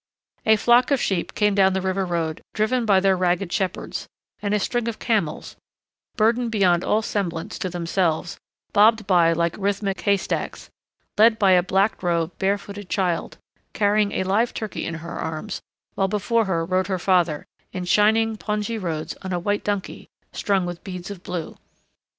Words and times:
A 0.47 0.55
flock 0.55 0.89
of 0.89 0.99
sheep 0.99 1.35
came 1.35 1.53
down 1.53 1.73
the 1.73 1.79
river 1.81 2.07
road, 2.07 2.41
driven 2.55 2.85
by 2.87 2.99
their 2.99 3.15
ragged 3.15 3.53
shepherds, 3.53 4.07
and 4.41 4.51
a 4.51 4.57
string 4.59 4.87
of 4.87 4.97
camels, 4.97 5.55
burdened 6.15 6.49
beyond 6.49 6.83
all 6.83 7.03
semblance 7.03 7.59
to 7.59 7.69
themselves, 7.69 8.39
bobbed 8.73 9.05
by 9.05 9.31
like 9.31 9.55
rhythmic 9.59 10.01
haystacks, 10.01 10.71
led 11.19 11.37
by 11.37 11.51
a 11.51 11.61
black 11.61 12.01
robed, 12.01 12.39
bare 12.39 12.57
footed 12.57 12.89
child, 12.89 13.37
carrying 13.73 14.13
a 14.13 14.23
live 14.23 14.55
turkey 14.55 14.87
in 14.87 14.95
her 15.05 15.19
arms 15.19 15.61
while 15.93 16.07
before 16.07 16.45
her 16.45 16.65
rode 16.65 16.87
her 16.87 16.97
father, 16.97 17.45
in 17.71 17.85
shining 17.85 18.37
pongee 18.37 18.79
robes 18.81 19.15
on 19.21 19.31
a 19.31 19.37
white 19.37 19.63
donkey 19.63 20.07
strung 20.33 20.65
with 20.65 20.83
beads 20.83 21.11
of 21.11 21.21
blue. 21.21 21.57